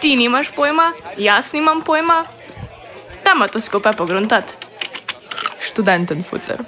[0.00, 2.24] Ti nimaš pojma, jaz nimam pojma.
[3.24, 4.54] Dajmo to skupaj pogruntati.
[5.60, 6.64] Študenten futer.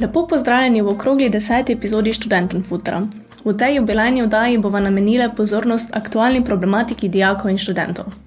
[0.00, 3.02] Lepo pozdravljeni v okrogli deseti epizodi Študenten Futra.
[3.44, 8.23] V tej jubilejni oddaji bova namenila pozornost aktualni problematiki dijakov in študentov.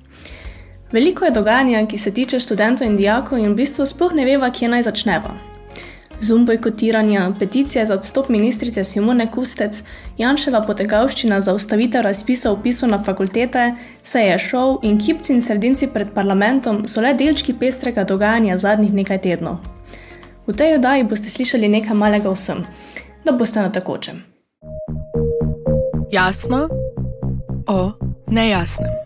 [0.91, 4.47] Veliko je dogajanja, ki se tiče študentov in dijakov, in v bistvu sploh ne veva,
[4.51, 5.35] kje naj začneva.
[6.21, 9.83] Zum bojkotiranja, peticije za odstop ministrice Simone Kustec,
[10.17, 13.73] Janševa potegavščina za ustavitev razpisa upisov na fakultete,
[14.03, 18.93] se je šov in kipci in sredinci pred parlamentom so le delčki pestrega dogajanja zadnjih
[18.93, 19.57] nekaj tednov.
[20.47, 22.63] V tej oddaji boste slišali nekaj malega vsem,
[23.25, 24.23] da boste na takočem.
[26.11, 26.69] Jasno
[27.67, 27.91] o
[28.31, 28.96] nejasnem.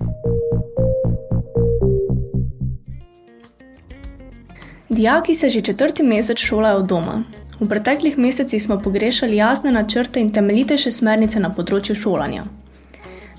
[4.91, 7.23] Dijaki se že četrti mesec šolajo doma.
[7.59, 12.43] V preteklih mesecih smo pogrešali jasne načrte in temeljitejše smernice na področju šolanja.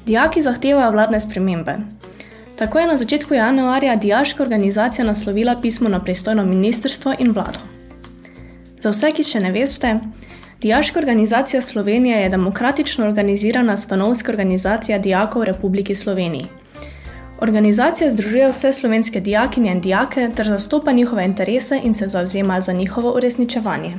[0.06, 1.75] Dijaki zahtevajo vladne spremembe.
[2.56, 7.61] Tako je na začetku januarja dijaška organizacija naslovila pismo na pristojno ministrstvo in vlado.
[8.80, 9.98] Za vse, ki še ne veste,
[10.62, 16.47] Dijaška organizacija Slovenije je demokratično organizirana stanovska organizacija dijakov v Republiki Sloveniji.
[17.43, 22.73] Organizacija združuje vse slovenske dijakinje in dijake ter zastopa njihove interese in se zauzema za
[22.73, 23.98] njihovo uresničevanje.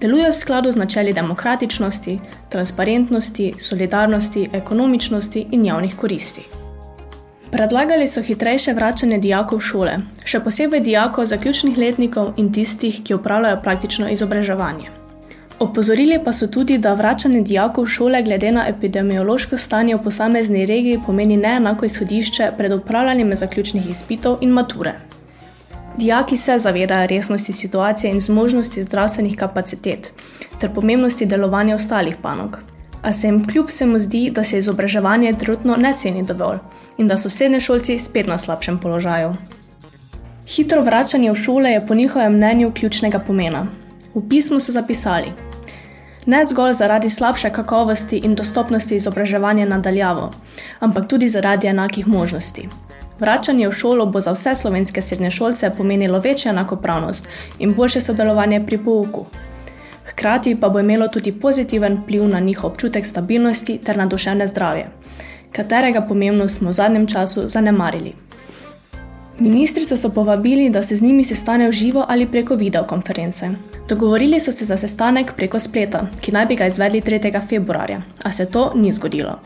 [0.00, 6.42] Deluje v skladu z načeli demokratičnosti, transparentnosti, solidarnosti, ekonomičnosti in javnih koristi.
[7.50, 13.14] Predlagali so hitrejše vračanje dijakov v šole, še posebej dijakov zaključnih letnikov in tistih, ki
[13.14, 14.99] upravljajo praktično izobraževanje.
[15.60, 20.66] Opozorili pa so tudi, da vračanje dijakov v šole glede na epidemiološko stanje v posamezni
[20.66, 24.94] regiji pomeni neenako izhodišče pred upravljanjem zaključnih izpitov in mature.
[25.98, 30.12] Dijaki se zavedajo resnosti situacije in zmožnosti zdravstvenih kapacitet
[30.60, 32.58] ter pomembnosti delovanja ostalih panog.
[33.02, 36.58] A se jim kljub vsemu zdi, da se izobraževanje trenutno ne ceni dovolj
[36.98, 39.36] in da so srednje šolci spet na slabšem položaju.
[40.48, 43.66] Hitro vračanje v šole je po njihovem mnenju ključnega pomena.
[44.14, 45.49] V pismu so zapisali:
[46.26, 50.30] ne zgolj zaradi slabše kakovosti in dostopnosti izobraževanja nadaljavo,
[50.80, 52.68] ampak tudi zaradi enakih možnosti.
[53.20, 58.78] Vračanje v šolo bo za vse slovenske srednješolce pomenilo večjo enakopravnost in boljše sodelovanje pri
[58.78, 59.26] pouku.
[60.06, 64.86] Hkrati pa bo imelo tudi pozitiven vpliv na njihov občutek stabilnosti ter na duševne zdravje,
[65.52, 68.14] katerega pomembnost smo v zadnjem času zanemarili.
[69.38, 73.48] Ministrico so povabili, da se z njimi sestane v živo ali preko videokonference.
[73.90, 77.40] Dogovorili so se za sestanek preko spleta, ki naj bi ga izvedli 3.
[77.48, 79.40] februarja, a se to ni zgodilo.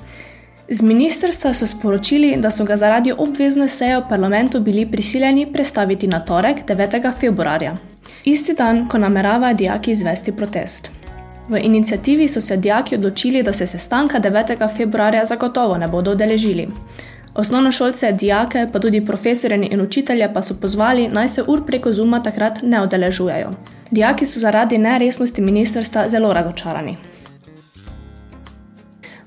[0.68, 6.06] Z ministrstva so sporočili, da so ga zaradi obvezne seje v parlamentu bili prisiljeni prestaviti
[6.06, 7.12] na torek 9.
[7.20, 7.76] februarja,
[8.24, 10.90] isti dan, ko nameravajo dijaki izvesti protest.
[11.48, 14.76] V inicijativi so se dijaki odločili, da se sestanka 9.
[14.76, 16.68] februarja zagotovo ne bodo odeležili.
[17.34, 22.22] Osnovnošolce, dijake, pa tudi profesorje in učitelje pa so pozvali, naj se ur preko Zuma
[22.22, 23.50] takrat ne odeležujejo.
[23.90, 26.96] Dijaki so zaradi neresnosti ministrstva zelo razočarani.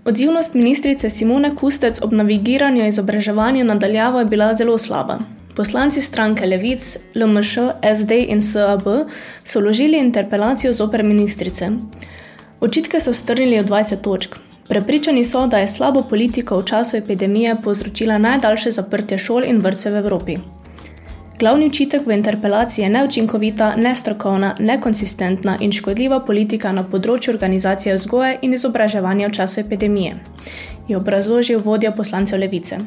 [0.06, 5.20] Odzivnost ministrice Simone Kustec ob navigiranju izobraževanja nadaljavo je bila zelo slaba.
[5.56, 7.58] Poslanci stranke Levic, LMŠ,
[7.96, 8.88] SD in SAB
[9.44, 11.70] so vložili interpelacijo zoper ministrice.
[12.60, 14.47] Očitke so strnili v 20 točk.
[14.68, 19.94] Prepričani so, da je slabo politiko v času epidemije povzročila najdaljše zaprtje šol in vrtcev
[19.94, 20.38] v Evropi.
[21.40, 28.40] Glavni učitek v interpelaciji je neučinkovita, nestrokovna, nekonsistentna in škodljiva politika na področju organizacije vzgoje
[28.42, 30.16] in izobraževanja v času epidemije,
[30.88, 32.80] je obrazložil vodja poslancev Levice.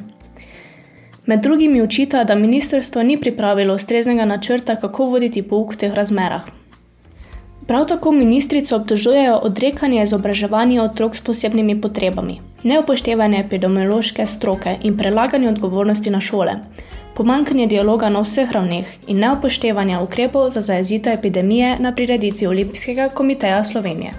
[1.27, 6.45] Med drugim učita, da ministrstvo ni pripravilo ustreznega načrta, kako voditi pouk v teh razmerah.
[7.71, 15.49] Prav tako ministrico obtožujejo odrekanje izobraževanja otrok s posebnimi potrebami, neupoštevanje epidemiološke stroke in prelaganje
[15.49, 16.57] odgovornosti na šole,
[17.15, 23.65] pomankanje dialoga na vseh ravneh in neupoštevanje ukrepov za zajezitev epidemije na prireditvi Olimpijskega komiteja
[23.65, 24.13] Slovenije.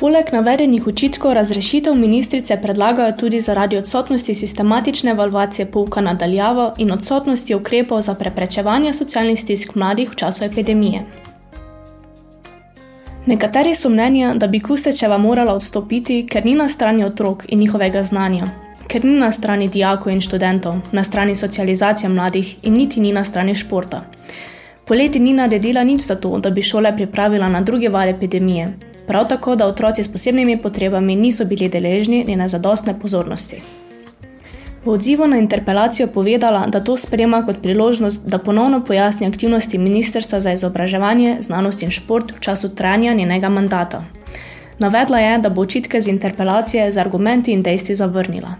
[0.00, 7.54] Poleg navedenih očitkov razrešitev ministrice predlagajo tudi zaradi odsotnosti sistematične evalvacije pouka nadaljavo in odsotnosti
[7.54, 11.04] ukrepov za preprečevanje socialnih stisk mladih v času epidemije.
[13.26, 18.02] Nekateri so mnenja, da bi Kustečeva morala odstopiti, ker ni na strani otrok in njihovega
[18.04, 18.48] znanja,
[18.88, 23.24] ker ni na strani dijakov in študentov, na strani socializacije mladih in niti ni na
[23.24, 24.02] strani športa.
[24.84, 28.68] Poleti ni naredila nič za to, da bi šole pripravila na druge val epidemije,
[29.06, 33.62] prav tako, da otroci s posebnimi potrebami niso bili deležni njene zadostne pozornosti.
[34.84, 40.40] V odzivu na interpelacijo povedala, da to sprema kot priložnost, da ponovno pojasni aktivnosti Ministrstva
[40.40, 44.04] za izobraževanje, znanost in šport v času trajanja njenega mandata.
[44.78, 48.54] Navedla je, da bo očitke z interpelacije z argumenti in dejstvi zavrnila.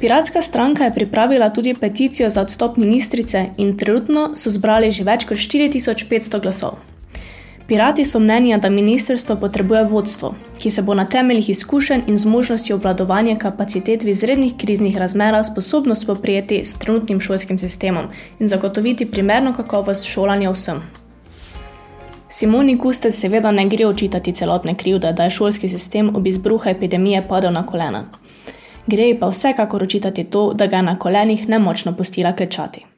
[0.00, 5.24] Piratska stranka je pripravila tudi peticijo za odstop ministrice in trenutno so zbrali že več
[5.24, 6.91] kot 4500 glasov.
[7.66, 12.72] Pirati so mnenja, da ministrstvo potrebuje vodstvo, ki se bo na temeljih izkušenj in zmožnosti
[12.72, 18.04] obvladovanja kapacitet v izrednih kriznih razmerah sposobno spoprijeti s trenutnim šolskim sistemom
[18.38, 20.82] in zagotoviti primerno kakovost šolanja vsem.
[22.30, 27.28] Simoni Kustec seveda ne gre očitati celotne krivde, da je šolski sistem ob izbruhu epidemije
[27.28, 28.04] padel na kolena.
[28.86, 32.91] Gre pa vsekakor očitati to, da ga je na kolenih nemočno pustila klečati.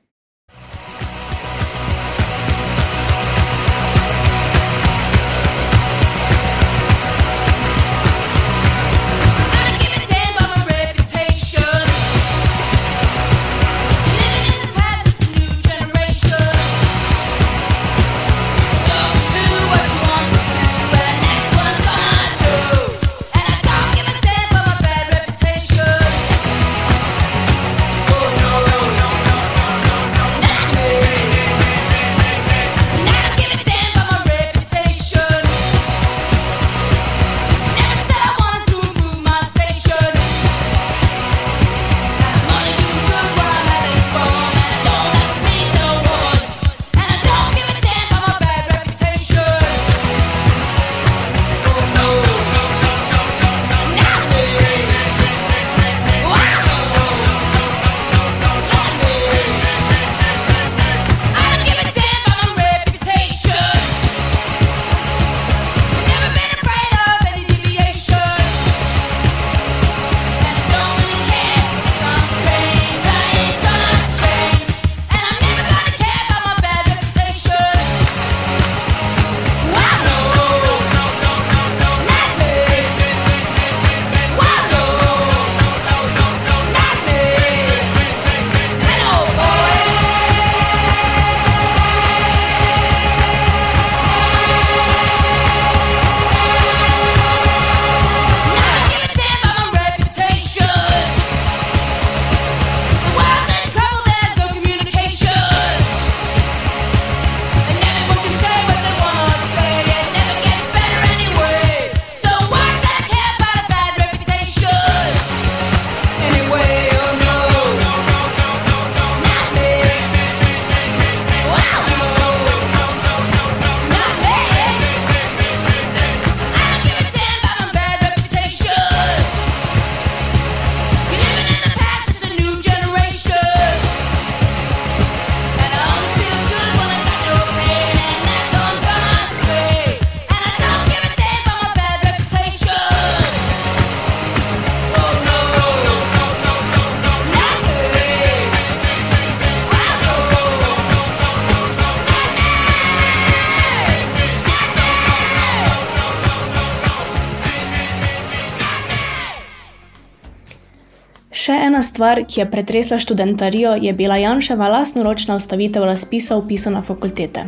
[161.75, 167.45] Ena stvar, ki je pretresla študentarijo, je bila Janševa lastnoročna ustavitev razpisa upisu na fakultete.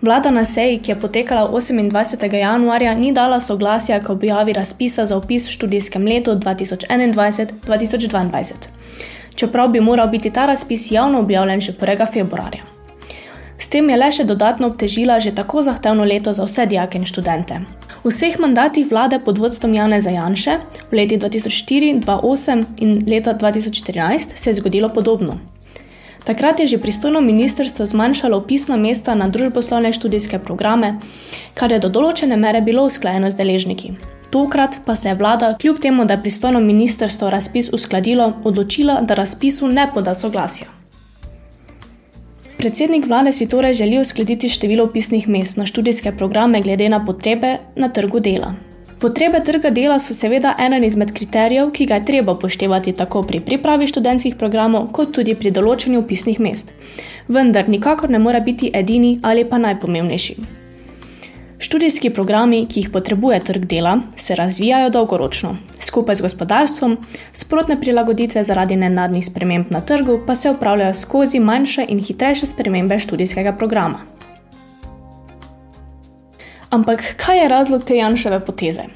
[0.00, 2.34] Vlada na seji, ki je potekala 28.
[2.34, 8.54] januarja, ni dala soglasja k objavi razpisa za upis v študijskem letu 2021-2022,
[9.34, 12.12] čeprav bi moral biti ta razpis javno objavljen že 1.
[12.12, 12.62] februarja.
[13.58, 17.04] S tem je le še dodatno obtežila že tako zahtevno leto za vse dijake in
[17.04, 17.60] študente.
[18.00, 24.40] V vseh mandatih vlade pod vodstvom Jana Zajanše v letih 2004, 2008 in leta 2014
[24.40, 25.36] se je zgodilo podobno.
[26.24, 30.96] Takrat je že pristojno ministrstvo zmanjšalo opisna mesta na družboslovne študijske programe,
[31.54, 33.92] kar je do določene mere bilo usklajeno z deležniki.
[34.30, 39.14] Tokrat pa se je vlada, kljub temu, da je pristojno ministrstvo razpis uskladilo, odločila, da
[39.14, 40.79] razpisu ne poda soglasja.
[42.60, 47.56] Predsednik vlade si torej želi uskladiti število upisnih mest na študijske programe glede na potrebe
[47.76, 48.52] na trgu dela.
[49.00, 53.40] Potrebe trga dela so seveda eden izmed kriterijev, ki ga je treba upoštevati tako pri
[53.40, 56.76] pripravi študentskih programov, kot tudi pri določanju upisnih mest.
[57.28, 60.59] Vendar nikakor ne more biti edini ali pa najpomembnejši.
[61.60, 65.56] Študijski programi, ki jih potrebuje trg dela, se razvijajo dolgoročno.
[65.80, 66.96] Skupaj z gospodarstvom,
[67.32, 72.98] sprotne prilagoditve zaradi nenadnih sprememb na trgu pa se upravljajo skozi manjše in hitrejše spremembe
[72.98, 74.00] študijskega programa.
[76.70, 78.88] Ampak kaj je razlog te Janševe poteze?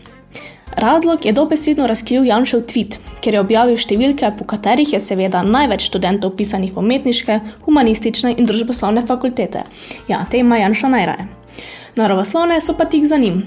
[0.76, 5.84] Razlog je dobesedno razkril Janšev tweet, ker je objavil številke, po katerih je seveda največ
[5.92, 9.68] študentov pisanih v umetniške, humanistične in družboslovne fakultete.
[10.08, 11.43] Ja, te ima Janša najraje.
[11.96, 13.42] Naravoslovne so pa tik za njim.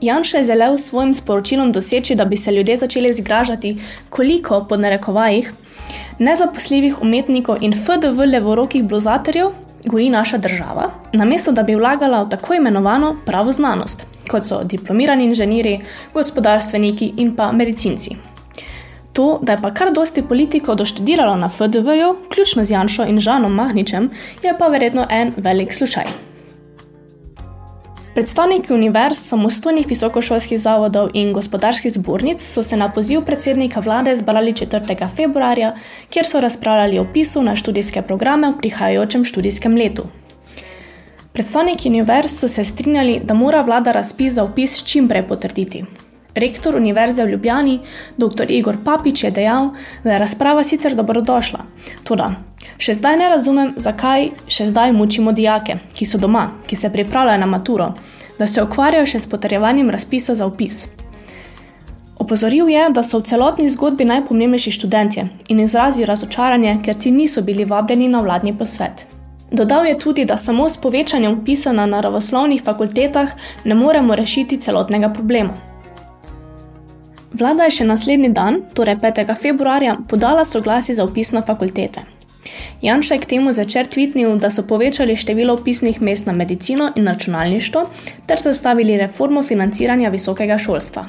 [0.00, 3.76] Janša je želel s svojim sporočilom doseči, da bi se ljudje začeli zgražati,
[4.10, 5.52] koliko pod narekovajih
[6.18, 9.46] nezaposljivih umetnikov in FDV levorokih blozatorjev
[9.84, 15.24] goji naša država, namesto da bi vlagala v tako imenovano pravo znanost, kot so diplomirani
[15.24, 15.80] inženirji,
[16.14, 18.16] gospodarstveniki in pa medicinci.
[19.12, 23.54] To, da je pa kar dosti politikov doštudiralo na FDV-ju, vključno z Janšo in Žanom
[23.54, 24.10] Mahničem,
[24.42, 26.25] je pa verjetno en velik slučaj.
[28.16, 34.54] Predstavniki univerz, samostojnih visokošolskih zavodov in gospodarskih zbornic so se na poziv predsednika vlade zbrali
[34.56, 35.08] 4.
[35.16, 35.74] februarja,
[36.10, 40.06] kjer so razpravljali o pisu na študijske programe v prihajajočem študijskem letu.
[41.32, 45.84] Predstavniki univerz so se strinjali, da mora vlada razpis za upis čim prej potrditi.
[46.34, 47.78] Rektor Univerze v Ljubljani,
[48.16, 48.48] dr.
[48.48, 51.64] Igor Papič, je dejal, da je razprava sicer dobrodošla.
[52.04, 52.34] Toda,
[52.78, 57.40] še zdaj ne razumem, zakaj še zdaj mučimo dijake, ki so doma, ki se pripravljajo
[57.40, 57.94] na maturo,
[58.38, 60.86] da se ukvarjajo še s potrjevanjem razpisa za upis.
[62.18, 67.42] Opozoril je, da so v celotni zgodbi najpomembnejši študentje in izrazil razočaranje, ker ti niso
[67.42, 69.06] bili vabljeni na vladni posvet.
[69.50, 73.30] Dodal je tudi, da samo s povečanjem upisa na naravoslovnih fakultetah
[73.64, 75.60] ne moremo rešiti celotnega problema.
[77.32, 79.34] Vlada je še naslednji dan, torej 5.
[79.36, 82.15] februarja, podala soglasje za upis na fakultete.
[82.82, 87.06] Janša je k temu začer tvitnil, da so povečali število upisnih mest na medicino in
[87.08, 87.90] računalništvo
[88.26, 91.06] ter zastavili reformo financiranja visokega šolstva.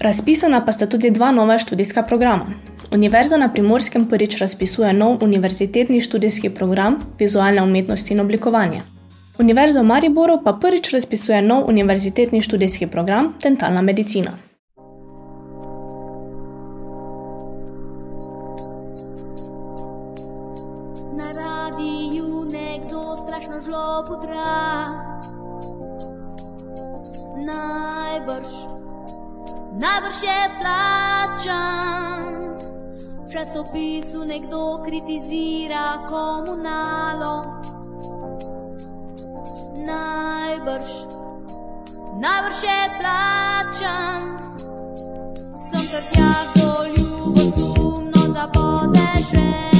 [0.00, 2.46] Razpisana pa sta tudi dva nova študijska programa.
[2.92, 8.82] Univerza na primorskem prvič razpisuje nov univerzitetni študijski program vizualne umetnosti in oblikovanja.
[9.38, 14.47] Univerza v Mariboru pa prvič razpisuje nov univerzitetni študijski program dentalna medicina.
[28.18, 28.52] Najbrž,
[29.78, 32.34] najbrž je plačan.
[33.22, 37.62] V časopisu nekdo kritizira komunalo.
[39.86, 40.90] Najbrž,
[42.18, 44.22] najbrž je plačan.
[45.70, 49.77] Sem kar tja, ko ljubosumno zabode žene.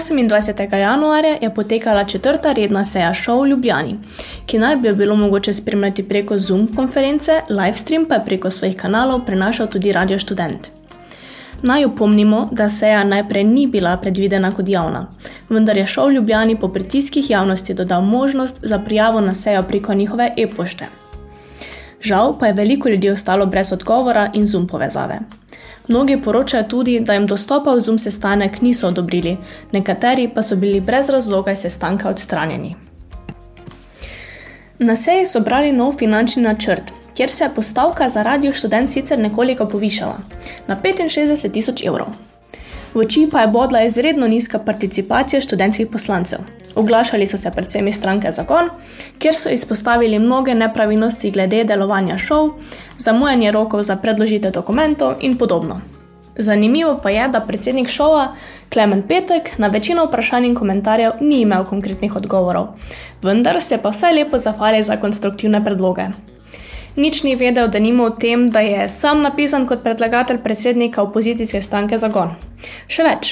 [0.00, 0.74] 28.
[0.76, 3.98] januarja je potekala četrta redna seja šov v Ljubljani,
[4.46, 8.76] ki naj bi jo bilo mogoče spremljati preko Zoom konference, livestream pa je preko svojih
[8.76, 10.70] kanalov prenašal tudi Radio Student.
[11.62, 15.06] Naj upomnimo, da seja najprej ni bila predvidena kot javna,
[15.48, 19.94] vendar je šov v Ljubljani po pritiskih javnosti dodal možnost za prijavo na sejo preko
[19.94, 20.84] njihove e-pošte.
[22.00, 25.18] Žal pa je veliko ljudi ostalo brez odgovora in Zoom povezave.
[25.90, 29.36] Mnogi poročajo tudi, da jim dostopa v Zoom sestanek niso odobrili,
[29.72, 32.76] nekateri pa so bili brez razloga iz sestanka odstranjeni.
[34.78, 39.18] Na seji so brali nov finančni načrt, kjer se je postavka za radio študent sicer
[39.18, 40.18] nekoliko povišala
[40.66, 42.29] na 65 tisoč evrov.
[42.94, 46.38] V oči pa je bodla izredno nizka participacija študentskih poslancev.
[46.74, 48.70] Oglašali so se predvsem iz stranke Zakon,
[49.18, 52.50] kjer so izpostavili mnoge nepravilnosti glede delovanja šov,
[52.98, 55.80] zamujanje rokov za predložitev dokumentov in podobno.
[56.38, 58.32] Zanimivo pa je, da predsednik šova
[58.72, 62.68] Klemen Petek na večino vprašanj in komentarjev ni imel konkretnih odgovorov,
[63.22, 66.06] vendar se pa vsaj lepo zahvali za konstruktivne predloge.
[67.00, 71.62] Nič ni vedel, da nima o tem, da je sam napisan kot predlagatelj predsednika opozicijske
[71.64, 72.34] stranke Zagon.
[72.92, 73.30] Še več,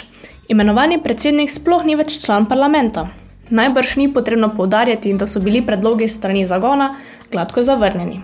[0.49, 3.11] imenovani predsednik sploh ni več član parlamenta.
[3.53, 6.95] Najbrž ni potrebno poudarjati, da so bili predlogi strani Zagona
[7.29, 8.23] gladko zavrnjeni.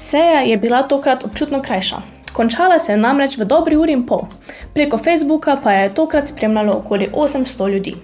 [0.00, 2.00] Seja je bila tokrat občutno krajša.
[2.32, 4.30] Končala se je namreč v dobri uri in pol,
[4.72, 7.94] preko Facebooka pa je tokrat spremljalo okoli 800 ljudi.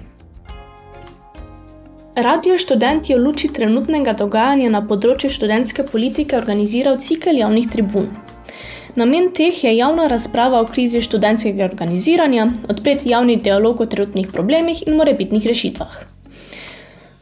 [2.16, 8.07] Radio študent je v luči trenutnega dogajanja na področju študentske politike organiziral cikel javnih tribun.
[8.96, 14.81] Namen teh je javna razprava o krizi študentskega organiziranja, odpreti javni dialog o trenutnih problemih
[14.87, 16.00] in morebitnih rešitvah.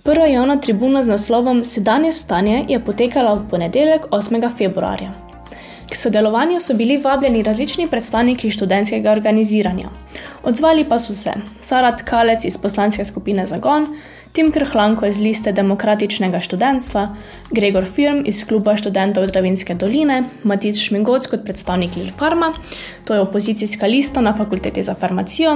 [0.07, 4.47] Prva javna tribuna z naslovom Sedanje stanje je potekala v ponedeljek 8.
[4.55, 5.11] februarja.
[5.91, 9.91] K sodelovanju so bili vabljeni različni predstavniki študentskega organiziranja.
[10.47, 13.97] Odzvali pa so se Sarat Kalec iz poslanske skupine Zagon,
[14.35, 17.05] Tim Krhlanko iz liste Demokratičnega študentstva,
[17.55, 22.49] Gregor Firm iz kluba študentov Dravinske doline, Matic Šmigoc kot predstavnik Lilfarma,
[23.07, 25.55] to je opozicijska lista na fakulteti za farmacijo,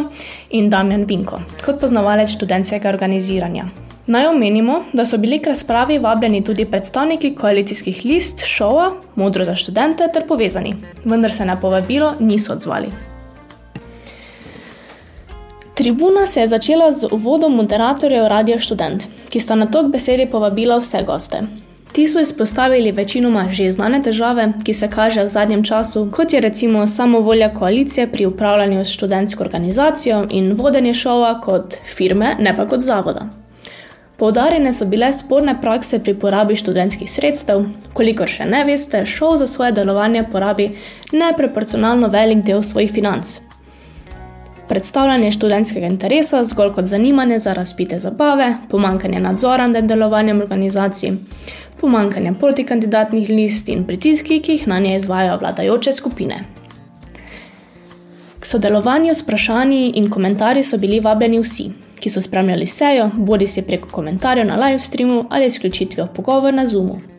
[0.51, 3.67] in Damjan Vinko kot poznavalec študentskega organiziranja.
[4.07, 9.59] Naj omenimo, da so bili k razpravi vabljeni tudi predstavniki koalicijskih list, šova, Modro za
[9.59, 13.08] študente ter povezani, vendar se na povabilo niso odzvali.
[15.79, 20.81] Tribuna se je začela z uvodom moderatorjev Radio Student, ki sta na tok besedi povabila
[20.83, 21.43] vse goste.
[21.93, 26.41] Ti so izpostavili večinoma že znane težave, ki se kažejo v zadnjem času, kot je
[26.41, 32.67] recimo samovolja koalicije pri upravljanju s študentsko organizacijo in vodenje šova kot firme, ne pa
[32.69, 33.29] kot zavoda.
[34.17, 39.47] Poudarjene so bile sporne prakse pri porabi študentskih sredstev, kolikor še ne veste, šov za
[39.47, 40.73] svoje delovanje porabi
[41.13, 43.39] neproporcionalno velik del svojih financ.
[44.69, 51.13] Predstavljanje študentskega interesa zgolj kot zanimanje za razpite zabave, pomankanje nadzora nad delovanjem organizacij,
[51.81, 56.45] pomankanje protikandidatnih list in pritiski, ki jih na nje izvajo vladajoče skupine.
[58.41, 63.47] K sodelovanju s vprašanji in komentarji so bili vabljeni vsi, ki so spremljali sejo, bodi
[63.47, 67.18] si preko komentarjev na live streamu ali izključitvijo pogovor na Zoomu.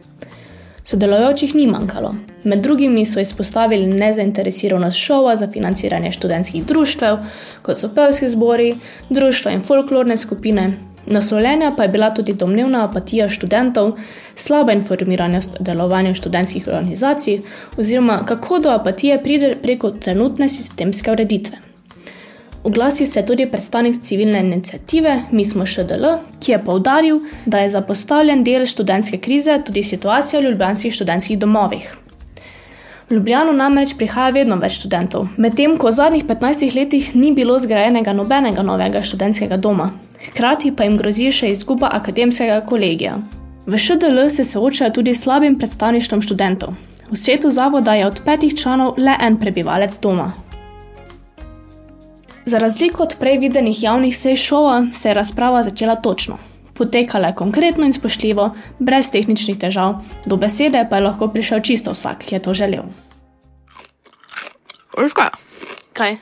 [0.90, 2.16] Sodelujočih ni manjkalo.
[2.44, 7.18] Med drugimi so izpostavili nezainteresiranost šova za financiranje študentskih društev,
[7.62, 8.72] kot so pevski zbori,
[9.10, 10.72] društva in folklorne skupine.
[11.06, 13.92] Naslovljena pa je bila tudi domnevna apatija študentov,
[14.36, 17.42] slaba informiranost o delovanju študentskih organizacij,
[17.78, 21.69] oziroma kako do apatije pride preko trenutne sistemske ureditve.
[22.64, 26.06] Oglasil se je tudi predstavnik civilne inicijative Mi smo ŠDL,
[26.40, 31.96] ki je povdaril, da je zapostavljen del študentske krize tudi situacija v ljubljanskih študentskih domovih.
[33.10, 37.56] V Ljubljano namreč prihaja vedno več študentov, medtem ko v zadnjih 15 letih ni bilo
[37.60, 39.92] zgrajenega nobenega novega študentskega doma,
[40.28, 43.16] hkrati pa jim grozi še izguba akademskega kolegija.
[43.66, 46.76] V ŠDL se soočajo tudi s slabim predstavništvom študentov.
[47.10, 50.49] V svetu zavoda je od petih članov le en prebivalec doma.
[52.50, 56.38] Za razliko od prej videnih javnih sej šova, se je razprava začela točno.
[56.74, 61.92] Potekala je konkretno in spoštljivo, brez tehničnih težav, do besede pa je lahko prišel čisto
[61.94, 62.88] vsak, ki je to želel.
[64.98, 65.30] Veš kaj?
[65.94, 66.18] Kaj?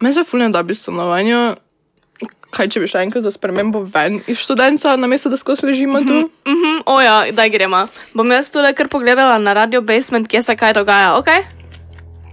[0.00, 1.58] Me se fulno da bi stanovanje.
[2.50, 6.22] Kaj če bi šla enkrat za spremembo ven iz študenta, namesto da skozi ležimo tu?
[6.48, 7.84] Mhm, oja, daj gremo.
[8.14, 11.28] Bom jaz tole kar pogledala na Radio Basement, kje se kaj dogaja, ok?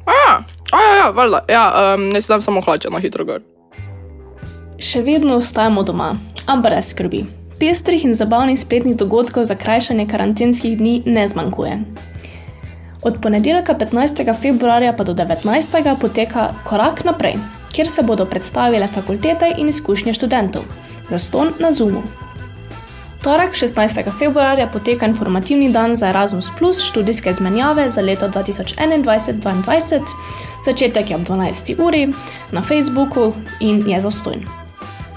[0.05, 0.39] A ja,
[0.71, 1.39] a ja, ja, valjda.
[1.49, 3.41] Ja, um, ne si dam samo hlače na hitro gor.
[4.79, 6.13] Še vedno ostajamo doma,
[6.47, 7.25] a brez skrbi.
[7.59, 11.79] Pestrih in zabavnih spletnih dogodkov za krajšanje karantenskih dni ne zmanjkuje.
[13.01, 14.23] Od ponedeljka 15.
[14.41, 15.95] februarja pa do 19.
[15.99, 17.35] poteka korak naprej,
[17.71, 20.63] kjer se bodo predstavile fakultete in izkušnje študentov.
[21.09, 22.03] Zaston na Zoomu.
[23.19, 24.11] Torek 16.
[24.19, 30.01] februarja poteka informativni dan za Erasmus Plus študijske izmenjave za leto 2021-2022.
[30.65, 31.75] Začetek je ob 12.
[31.87, 32.13] uri
[32.51, 34.45] na Facebooku in je zastojn.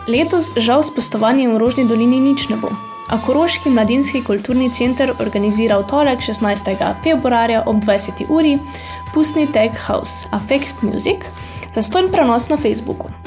[0.09, 2.75] Letos žal s postovanjem v Rožni dolini nič ne bo.
[3.09, 6.75] A Koroški mladinski kulturni center organizira v torek 16.
[7.05, 8.27] februarja ob 20.
[8.29, 8.59] uri
[9.15, 11.23] pustni tag House Affect Music
[11.71, 13.22] za stojn prenos na Facebooku.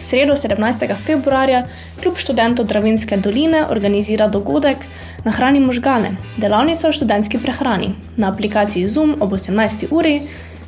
[0.00, 0.96] V sredo 17.
[0.96, 1.66] februarja
[2.00, 4.86] Klub študentov Dravinske doline organizira dogodek
[5.24, 9.86] Nahrani možgane, delavnica o študentski prehrani na aplikaciji Zoom ob 18.
[9.90, 10.22] uri,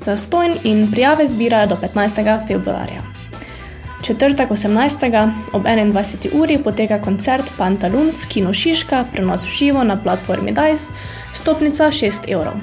[0.05, 2.47] za stojn in prijave zbirajo do 15.
[2.47, 3.01] februarja.
[4.03, 5.33] Četrtek 18.
[5.53, 6.29] ob 21.
[6.42, 10.92] uri poteka koncert Pantaluns, Kino Šiška, prenos živo na platformi DICE,
[11.33, 12.61] stopnica 6 evrov.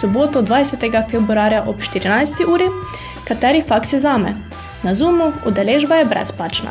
[0.00, 1.10] Soboto 20.
[1.10, 2.48] februarja ob 14.
[2.48, 2.64] uri,
[3.24, 4.47] kateri faks je zame?
[4.82, 6.70] Na Zoomu udeležba je brezplačna.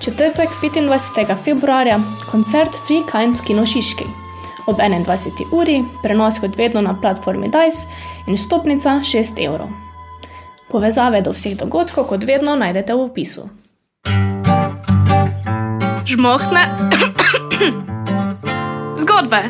[0.00, 1.44] Četrtek 25.
[1.44, 1.98] februarja
[2.30, 4.04] koncert Free Kind v Kino Šiški.
[4.66, 5.48] Ob 21.
[5.52, 7.86] uri prenos kot vedno na platformi DICE
[8.26, 9.68] in stopnica 6 evrov.
[10.70, 13.48] Povezave do vseh dogodkov, kot vedno, najdete v opisu.
[16.04, 16.62] Žmohtne
[19.00, 19.42] zgodbe.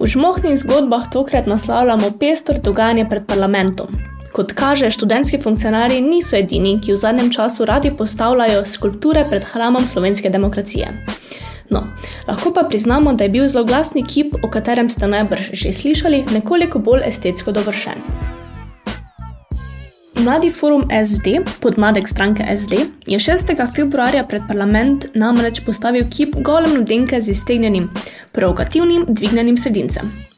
[0.00, 3.88] V žmohnih zgodbah tokrat naslavljamo pestro dogajanje pred parlamentom.
[4.32, 9.86] Kot kaže, študentski funkcionarji niso edini, ki v zadnjem času radi postavljajo skulpture pred hramom
[9.86, 10.92] slovenske demokracije.
[11.70, 11.82] No,
[12.28, 16.78] lahko pa priznamo, da je bil zloglasni kip, o katerem ste najbrž že slišali, nekoliko
[16.78, 18.02] bolj estetsko dovršen.
[20.20, 22.72] Mladi forum SD, podmladek stranke SD,
[23.06, 23.54] je 6.
[23.74, 27.88] februarja pred parlament namreč postavil kip gole mladenke z iztegnjenim,
[28.32, 30.29] provokativnim, dvignjenim sredincem.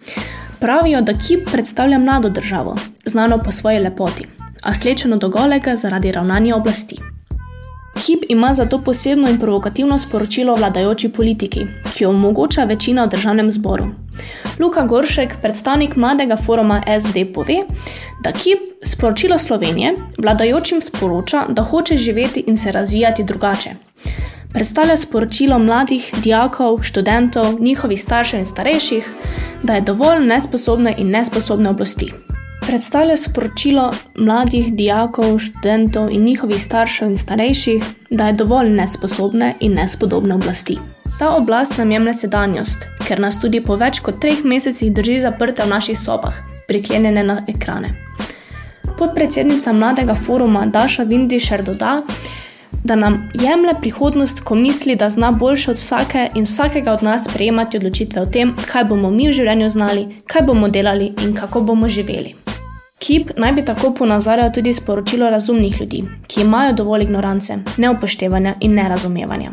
[0.62, 4.24] Pravijo, da kip predstavlja mlado državo, znano po svoji lepoti,
[4.62, 6.96] a slečeno do golega zaradi ravnanja oblasti.
[8.06, 13.52] Kip ima zato posebno in provokativno sporočilo vladajoči politiki, ki jo omogoča večina v državnem
[13.52, 13.88] zboru.
[14.60, 17.56] Luka Goršek, predstavnik mladega foruma SD, pove,
[18.24, 23.70] da Kip sporočilo Slovenije vladajočim sporoča, da hoče živeti in se razvijati drugače.
[24.52, 29.12] Predstavlja sporočilo mladih, dijakov, študentov, njihovih staršev in starejših,
[29.62, 32.12] da je dovolj nesposobne in nesposobne oblasti.
[32.66, 39.72] Predstavlja sporočilo mladih, dijakov, študentov in njihovih staršev in starejših, da je dovolj nesposobne in
[39.72, 40.78] nespodobne oblasti.
[41.18, 45.64] Ta oblast nam jemlje sedanjost, ker nas tudi po več kot treh mesecih drži zaprte
[45.64, 46.34] v naših sobah,
[46.68, 47.94] priklenjene na ekrane.
[48.98, 52.02] Podpredsednica mladega foruma Daša Vindišer doda,
[52.84, 57.24] da nam jemlje prihodnost, ko misli, da zna boljše od vsake in vsakega od nas
[57.30, 61.60] sprejemati odločitve o tem, kaj bomo mi v življenju znali, kaj bomo delali in kako
[61.60, 62.34] bomo živeli.
[62.98, 68.74] Kip naj bi tako ponazarjal tudi sporočilo razumnih ljudi, ki imajo dovolj ignorance, neupoštevanja in
[68.74, 69.50] nerazumevanja.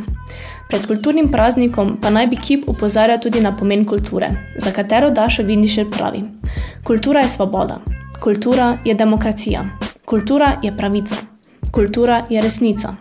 [0.69, 5.43] Pred kulturnim praznikom pa naj bi kip upozorjal tudi na pomen kulture, za katero Daša
[5.43, 6.21] Vindišer pravi:
[6.83, 7.79] Kultura je svoboda,
[8.23, 9.65] kultura je demokracija,
[10.05, 11.15] kultura je pravica,
[11.71, 12.95] kultura je resnica,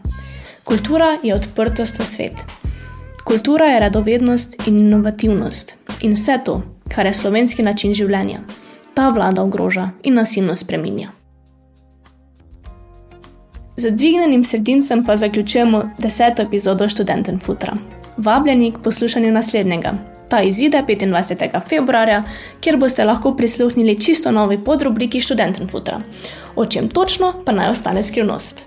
[0.68, 2.37] kultura je odprtost v svet,
[3.24, 6.62] kultura je radovednost in inovativnost in vse to,
[6.94, 8.42] kar je slovenski način življenja
[8.94, 11.09] ta vlada ogroža in nasilno spreminja.
[13.76, 17.76] Z dvignjenim sredincem pa zaključujemo deseto epizodo Študenten Futra.
[18.16, 19.92] Vabljeni k poslušanju naslednjega.
[20.28, 21.61] Ta izide 25.
[21.68, 22.24] februarja,
[22.61, 26.00] kjer boste lahko prisluhnili čisto novi podrubriki Študenten Futra.
[26.57, 28.66] O čem točno pa naj ostane skrivnost.